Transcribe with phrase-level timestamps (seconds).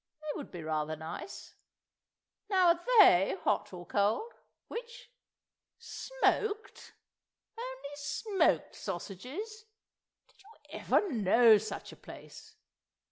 [0.19, 1.53] They would be rather nice.
[2.49, 4.31] Now are they hot or cold,
[4.67, 5.11] which?...
[5.77, 6.93] Smoked??
[7.55, 9.65] Only smoked sausages??
[10.27, 12.55] Did you ever know such a place!